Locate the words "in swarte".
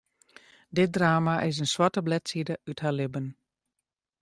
1.59-2.01